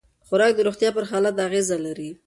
خوراک 0.27 0.51
د 0.55 0.59
روغتیا 0.67 0.89
پر 0.95 1.03
حالت 1.11 1.35
اغېز 1.47 1.67
لري. 1.85 2.09